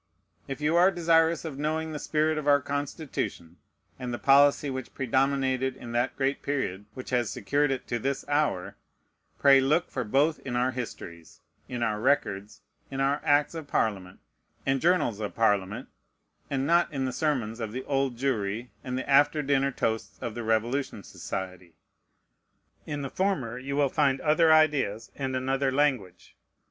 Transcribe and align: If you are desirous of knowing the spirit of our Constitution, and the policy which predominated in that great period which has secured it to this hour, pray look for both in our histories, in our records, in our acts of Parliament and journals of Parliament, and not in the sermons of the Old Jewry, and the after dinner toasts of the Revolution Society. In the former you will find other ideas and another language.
If 0.47 0.61
you 0.61 0.75
are 0.77 0.89
desirous 0.89 1.45
of 1.45 1.59
knowing 1.59 1.91
the 1.91 1.99
spirit 1.99 2.39
of 2.39 2.47
our 2.47 2.59
Constitution, 2.59 3.57
and 3.99 4.11
the 4.11 4.17
policy 4.17 4.67
which 4.71 4.95
predominated 4.95 5.75
in 5.77 5.91
that 5.91 6.17
great 6.17 6.41
period 6.41 6.85
which 6.95 7.11
has 7.11 7.29
secured 7.29 7.69
it 7.69 7.85
to 7.85 7.99
this 7.99 8.27
hour, 8.27 8.77
pray 9.37 9.61
look 9.61 9.91
for 9.91 10.03
both 10.03 10.39
in 10.39 10.55
our 10.55 10.71
histories, 10.71 11.41
in 11.69 11.83
our 11.83 11.99
records, 11.99 12.61
in 12.89 12.99
our 12.99 13.21
acts 13.23 13.53
of 13.53 13.67
Parliament 13.67 14.19
and 14.65 14.81
journals 14.81 15.19
of 15.19 15.35
Parliament, 15.35 15.87
and 16.49 16.65
not 16.65 16.91
in 16.91 17.05
the 17.05 17.13
sermons 17.13 17.59
of 17.59 17.71
the 17.71 17.83
Old 17.83 18.17
Jewry, 18.17 18.69
and 18.83 18.97
the 18.97 19.07
after 19.07 19.43
dinner 19.43 19.69
toasts 19.71 20.17
of 20.19 20.33
the 20.33 20.41
Revolution 20.41 21.03
Society. 21.03 21.75
In 22.87 23.03
the 23.03 23.11
former 23.11 23.59
you 23.59 23.75
will 23.75 23.89
find 23.89 24.19
other 24.21 24.51
ideas 24.51 25.11
and 25.15 25.35
another 25.35 25.71
language. 25.71 26.35